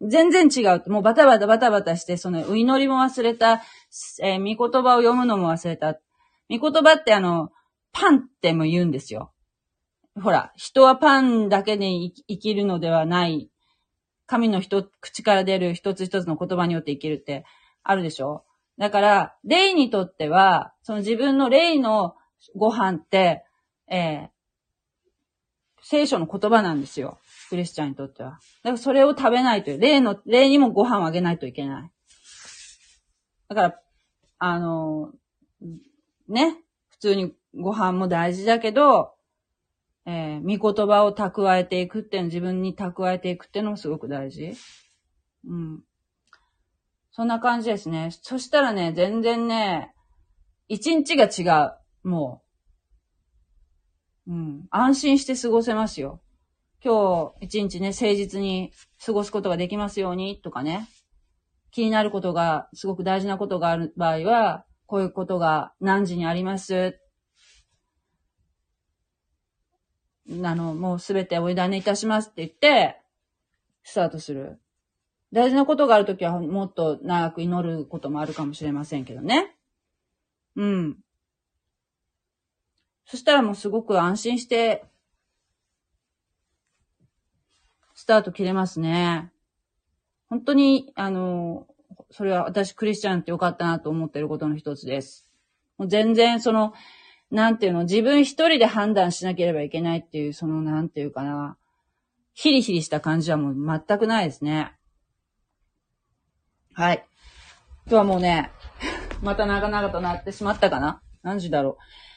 [0.00, 3.62] 全然違う、もうバタバタバタバタして、その、祈りも忘れた、
[4.22, 5.98] えー、見言葉を読むのも忘れた。
[6.48, 7.50] 見言葉ってあの、
[7.92, 9.32] パンっても言うんですよ。
[10.20, 11.90] ほら、人はパンだけで
[12.28, 13.50] 生きるのではない。
[14.26, 17.44] 神の人、口から出る一つ一つの言葉によって生きるって
[17.82, 18.44] あるでしょ
[18.78, 22.14] だから、霊にとっては、その自分の霊の
[22.56, 23.44] ご飯って、
[23.90, 24.28] えー、
[25.82, 27.18] 聖書の言葉なんですよ。
[27.48, 28.30] クリスチャンにとっては。
[28.30, 29.80] だからそれを食べないという。
[29.80, 31.90] 霊の、霊にもご飯をあげないといけない。
[33.48, 33.80] だから、
[34.38, 35.12] あの、
[36.28, 36.56] ね。
[36.90, 39.14] 普通にご飯も大事だけど、
[40.06, 44.52] えー、見言葉を蓄えていくっていうの、自分に蓄えていくっていうのもすごく大事。
[45.46, 45.82] うん。
[47.10, 48.10] そんな感じですね。
[48.22, 49.94] そしたらね、全然ね、
[50.68, 52.08] 一日が違う。
[52.08, 52.49] もう。
[54.30, 54.66] うん。
[54.70, 56.22] 安心して過ごせますよ。
[56.82, 58.72] 今日一日ね、誠実に
[59.04, 60.88] 過ごすことができますように、とかね。
[61.72, 66.98] 気になることが、すごく大事なことがある場合は、こういうことが何時にあります？
[70.28, 73.00] あの、もうすべてお委ねいたしますって言って、
[73.82, 74.60] スタートする。
[75.32, 79.56] 大事なことがあるときはもっと長く祈ることもあるかもしれませんけどね。
[80.54, 80.98] うん。
[83.10, 84.84] そしたらもうすごく安心して
[88.00, 89.32] スタート切れますね。
[90.28, 91.66] 本当に、あの、
[92.12, 95.28] それは私クリスチャンってよかったなと思ってることの一つです。
[95.76, 96.72] もう全然その、
[97.32, 101.56] なんていうの、自分一人で判断しなければいけないっていう、その、なんていうかな、
[102.32, 104.72] ヒリヒリした感じはもう全くないですね。
[106.74, 107.04] はい。
[107.86, 108.52] 今日はもうね、
[109.20, 112.09] また長々となってしまったかな何時だろう。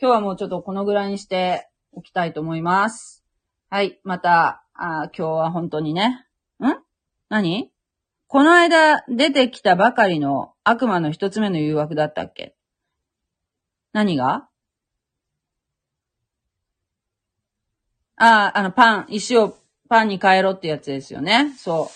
[0.00, 3.24] 今日はもうちょっとこのぐらいにしておきたいと思います。
[3.68, 3.98] はい。
[4.04, 6.24] また、あ今日は本当にね。
[6.60, 6.66] ん？
[7.28, 7.72] 何？
[8.28, 12.54] この間出てきたばかりの悪魔の一つ目の誘惑だったっけ？
[13.92, 14.48] 何が？
[18.14, 21.52] ああ、あの、パン、石をパンに変えろってやつですよね。
[21.56, 21.90] そ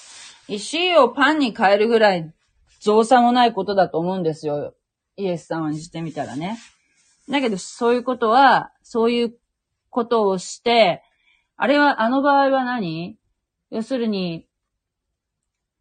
[0.48, 0.52] う。
[0.52, 2.34] 石をパンに変えるぐらい
[2.80, 4.74] 造作もないことだと思うんですよ。
[5.16, 6.58] イエス様にしてみたらね。
[7.28, 9.38] だけど、そういうことは、そういう
[9.90, 11.02] ことをして、
[11.56, 13.16] あれは、あの場合は何？
[13.70, 14.48] 要するに、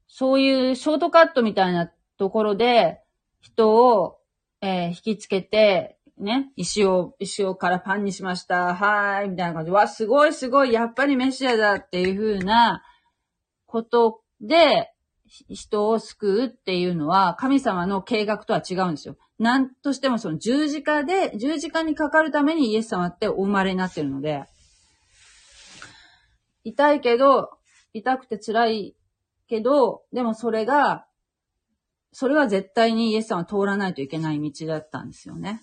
[0.07, 3.01] そういうショートカットみたいなところで、
[3.39, 4.19] 人を、
[4.61, 8.75] えー、引きつけて、ね、石を、石をからパンにしました。
[8.75, 12.83] はーい、みたいな感じ、わ、すごいすごい、やっぱりメシアだっていう風な
[13.65, 14.91] ことで、
[15.49, 19.15] 人を救うっていうのは、神様の計画とは違うんですよ。
[19.41, 24.43] なんとしてもその十字架で、十字架にかかるためにイエス様ってお生まれになってるので、
[26.63, 27.49] 痛いけど、
[27.91, 28.95] 痛くて辛い
[29.47, 31.07] けど、でもそれが、
[32.11, 35.59] それは絶対にイエス様は通らないといけない道だったんですよね。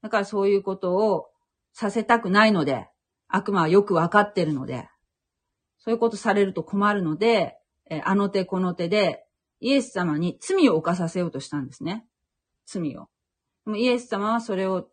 [0.00, 1.26] だからそういうことを
[1.72, 2.86] させたくないので、
[3.26, 4.88] 悪魔はよくわかってるので、
[5.78, 7.58] そういうことされると困るので、
[7.90, 9.26] えあの手この手で、
[9.58, 12.06] イエス様に罪を犯させようとしたんですね。
[12.66, 13.08] 罪を。
[13.64, 14.88] でもイエス様はそれを、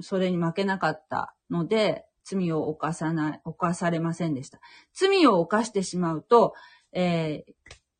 [0.00, 4.60] それに負けなかったので、罪を犯さない、犯されませんでした。
[4.92, 6.54] 罪を犯してしまうと、
[6.92, 7.52] えー、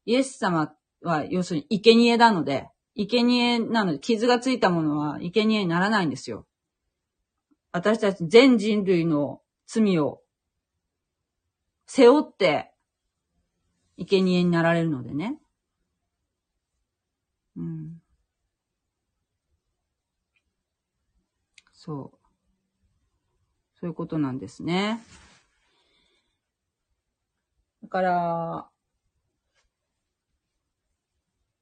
[0.06, 6.46] イエス様は要するに生贄なので、生贄なので、傷がついたものは生贄にならないんですよ。
[7.72, 10.20] 私たち全人類の罪を
[11.86, 12.70] 背負って、
[13.98, 15.38] 生贄になられるのでね。
[17.56, 17.91] うん。
[21.85, 22.18] そう。
[23.80, 25.01] そういうことなんですね。
[27.83, 28.68] だから、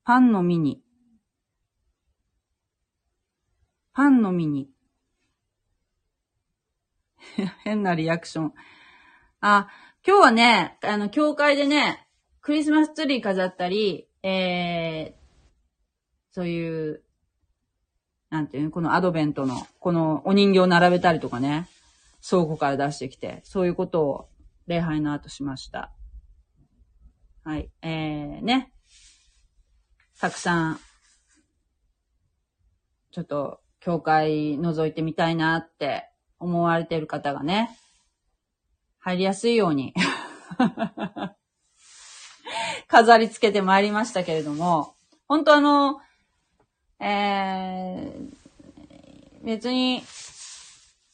[0.04, 0.82] パンの実に、
[3.94, 4.70] パンの実に、
[7.64, 8.54] 変なリアクション。
[9.40, 9.68] あ、
[10.06, 12.06] 今日はね、あの、教会でね、
[12.42, 17.04] クリスマスツリー飾ったり、えー、そういう、
[18.30, 21.68] なんていうの、このアドベントの、このお人形を並べたりとかね、
[22.26, 24.28] 倉庫から出してきて、そういうことを
[24.66, 25.92] 礼拝の後しました。
[27.44, 27.70] はい。
[27.82, 28.72] えー、ね。
[30.20, 30.80] たくさん、
[33.10, 37.76] ちょっと、教会覗いてみたいなって思われてる方がね、
[38.98, 39.94] 入りやすいように、
[42.86, 44.94] 飾り付けてまいりましたけれども、
[45.26, 46.00] 本当あの、
[47.00, 50.02] えー、別に、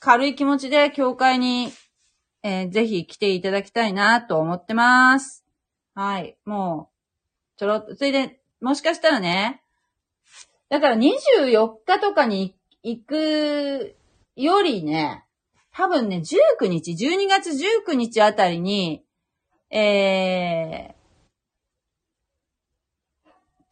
[0.01, 1.73] 軽い気持ちで教会に、
[2.43, 5.45] えーぜひ来ていただきたいなと思ってます。
[5.95, 6.37] はい。
[6.45, 6.91] も
[7.57, 9.63] う、ちょろっと、それで、もしかしたらね、
[10.69, 13.97] だから24日とかに行く
[14.35, 15.25] よりね、
[15.73, 16.23] 多分ね、
[16.61, 19.05] 19日、12月19日あたりに、
[19.71, 20.96] えー、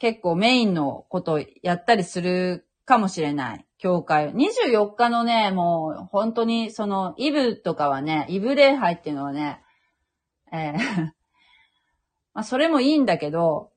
[0.05, 3.65] 結構メインのことをやったりするかもしれない。
[3.79, 4.35] 教会。
[4.35, 9.63] 24日のね、もう本当にそのイブとかはね、イブ礼拝っていうのはね、
[10.53, 10.79] えー
[12.35, 13.71] まあそれもいいんだけど、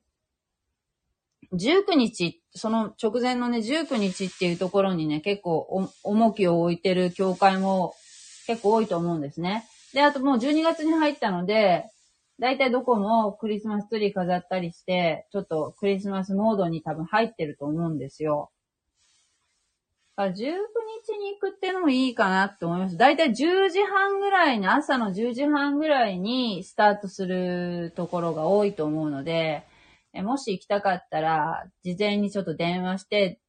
[1.54, 7.94] 19日、その直前のね、19日っていうところにね、結構重きを置いてる教会も
[8.46, 9.64] 結構多いと思うんですね。
[9.94, 11.86] で、あともう12月に入ったので、
[12.40, 18.50] だいたいどこもクリスマスツリー飾ったりして、ちょっとクリスマスモードに多分入ってると思うんですよ。
[20.16, 22.96] だから19日に行くってのもいいかなって思います。
[22.96, 29.64] だいたい10時半ぐらいに、朝の10時半ぐらいにスタートするところが多いと思うので、
[30.12, 33.40] えもし行きたかったら、事前にちょっと電話して、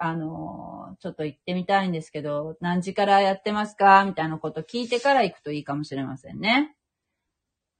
[0.00, 4.04] あのーちょっと行ってみたいんですけど、何時からやってますか？
[4.04, 6.77] みたいなこと聞いてから行くといいかもしれませんね。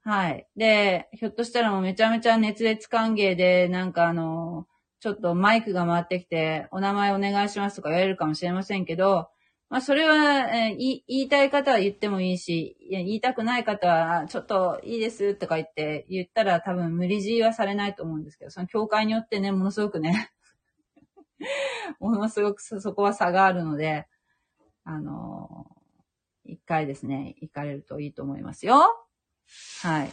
[0.09, 0.49] はい。
[0.57, 4.67] で、ひょっとしたらもうめちゃめちゃ熱烈歓迎で、なんかあの
[5.01, 9.29] ちょっとマイクが回ってきて、お名前お願いしますとか言われるかもしれませんけど、
[9.69, 20.31] まあそれは、えー言いたい方は言ってもいいし、い言いたくない方は、ちょっといいですとか言って言ったら多分無理強いはされないと思うんですけど、その教会によってね、ものすごくね、
[22.01, 24.07] ものすごくそそこは差があるので、
[24.85, 25.79] あのー
[26.51, 29.08] 一回ですね、行かれるといいと思いますよ。
[29.83, 30.13] はい。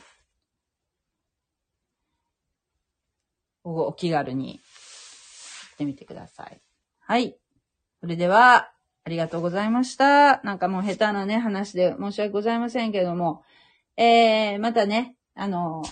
[3.64, 4.60] おお気軽に行
[5.74, 6.62] ってみてください。
[7.00, 7.38] はい。
[8.02, 8.72] それでは、
[9.04, 10.42] ありがとうございました。
[10.42, 13.44] なんかもう下手なね、話で申し訳ございませんけれども、
[13.98, 15.84] えー、またね、あの、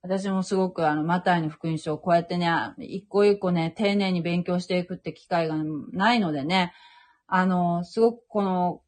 [0.00, 5.56] 私もすごくあの、マタイの福音書をこうやってね、一個一個ね、丁寧に勉強していくって機会が
[5.92, 6.72] ないのでね、
[7.26, 8.82] あの、すごくこの、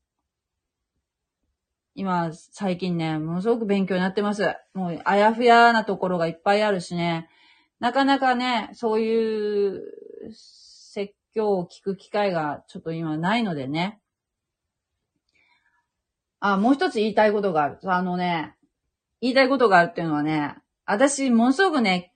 [1.98, 4.54] 今、最近ね、ものすごく勉強になってます。
[4.74, 7.28] もう、あやふやなところがいっぱいあるしね、
[7.80, 9.82] なかなかね、そういう
[10.30, 13.98] 説教を聞く機会がちょっと今ないのでね。
[16.38, 17.78] あ、もう一つ言いたいことがある。
[17.84, 18.54] あのね、
[19.22, 22.12] 言いたいことがあるっていうのはね、私、ものすごくね、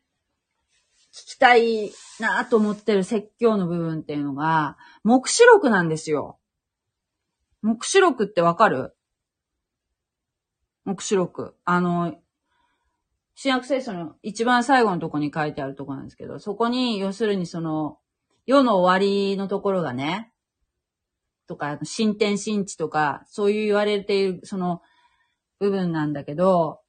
[1.15, 6.39] 聞きたいなと思ってる説教の部分っていうのが、目視録なんですよ。
[7.63, 8.95] 目視録ってわかる？
[10.85, 11.55] 目視録。
[11.65, 12.15] あの、
[13.35, 17.99] 新約聖書の一番最後のとこに書いてあるとこなんですけど、そこに、要するにその、
[18.47, 20.33] 世の終わりのところがね、
[21.47, 24.83] とか、新天新地とか、そういう言われている、その、
[25.59, 26.81] 部分なんだけど、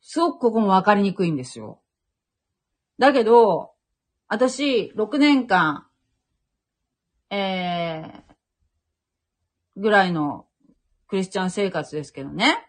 [0.00, 1.80] すごくここもわかりにくいんですよ。
[2.98, 3.72] だけど、
[4.28, 5.86] 私、6年間、
[7.30, 8.34] えー、
[9.76, 10.46] ぐらいの
[11.06, 12.67] クリスチャン生活ですけどね。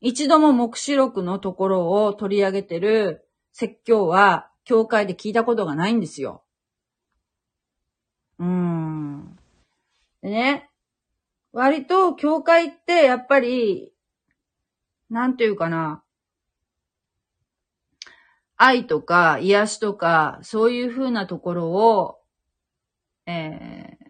[0.00, 6.42] 一度も目視録のところを取り上げてる説教は、教会で聞いたことがないんですよ。
[8.38, 9.38] うーん。
[10.22, 10.70] でね、
[11.52, 13.92] 割と教会ってやっぱり、
[15.08, 16.02] なんていうかな、
[18.56, 22.18] 愛とか癒しとか、そういう風なところを、
[23.26, 24.06] えー、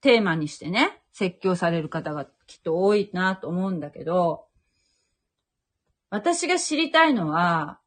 [0.00, 4.46] テーマにしてね、説教される方がきっと多いなと思うんだけど、
[6.14, 7.80] 私が知りたいのは、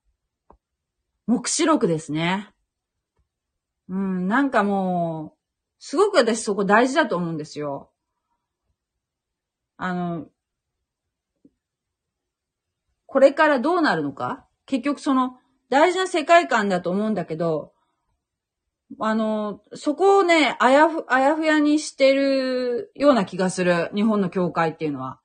[1.27, 2.49] 目視録ですね。
[3.87, 5.37] うん、なんかもう、
[5.79, 7.89] すごく私そこ大事だと思うんですよ。
[9.77, 10.25] あの、
[13.05, 14.45] これからどうなるのか？
[14.65, 15.37] 結局その、
[15.69, 17.71] 大事な世界観だと思うんだけど、
[18.99, 23.89] あの、そこをね、あやふ、あやふやにしてるような気がする。
[23.95, 25.21] 日本の教会っていうのは。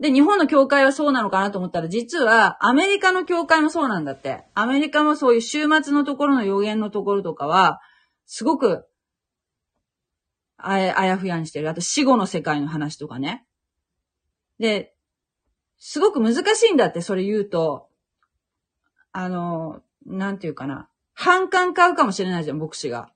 [0.00, 4.44] で、日本の教会はそうなのかなと思ったら、実はアメリカの教会もそうなんだって。
[4.54, 7.80] アメリカもそういう週末のところの予言のところとかは、
[8.24, 8.86] すごく、
[10.56, 11.68] あや、あやふやにしてる。
[11.68, 13.46] あと死後の世界の話とかね。
[14.58, 14.94] で、
[15.78, 17.88] すごく難しいんだって、それ言うと。
[19.12, 20.88] あの、なんていうかな。
[21.12, 23.12] 反感買うかもしれないじゃん、牧師が。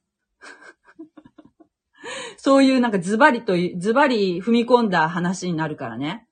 [2.37, 6.29] そういうなんかズバリと、ズバリ踏み込んだ話になるからね。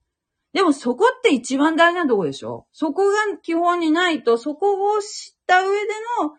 [0.52, 2.66] でもそこって一番大事なとこでしょ？
[2.72, 5.72] そこが基本にないと、そこを知った上で
[6.22, 6.32] の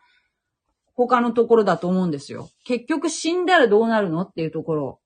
[0.94, 2.50] 他のところだと思うんですよ。
[2.64, 5.00] 結局死んだらどうなるのっていうところ。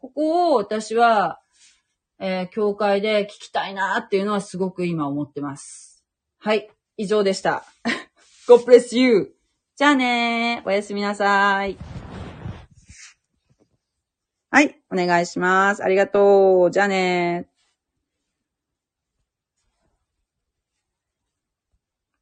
[0.00, 1.40] ここを私は、
[2.20, 6.04] えー教会で聞きたいなっていうのはすごく今思ってます。
[6.38, 6.70] はい。
[6.96, 7.64] 以上でした。
[8.46, 9.34] God bless you!
[9.76, 10.68] じゃあねー。
[10.68, 11.76] おやすみなさい。
[14.50, 14.80] はい。
[14.92, 15.82] お願いします。
[15.82, 16.70] ありがとう。
[16.70, 17.49] じゃあねー。